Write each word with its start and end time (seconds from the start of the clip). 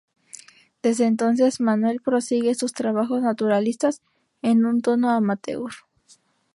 Desde 0.81 1.05
entonces 1.05 1.59
Manuel 1.59 1.99
prosigue 2.03 2.55
sus 2.55 2.73
trabajos 2.73 3.21
naturalistas 3.21 4.01
en 4.41 4.65
un 4.65 4.81
tono 4.81 5.11
amateur. 5.11 5.69